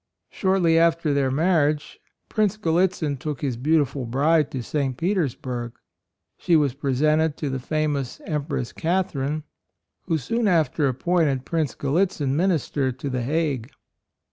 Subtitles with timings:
[0.31, 4.97] Shortly after their marriage Prince Gallitzin took his beau tiful bride to St.
[4.97, 5.73] Petersburg.
[6.39, 9.43] She was presented to the famous Empress Catherine,
[10.05, 13.69] who soon after appointed Prince Gallitzin Minister to the Hague.